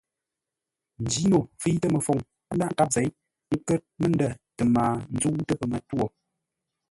[1.03, 2.19] Njino fə̂itə məfoŋ
[2.55, 3.09] ńdághʼ nkâp zěi
[3.55, 6.05] ńkə́r məndə̂ tə mbaa ńzə́utə́ pəmətwô.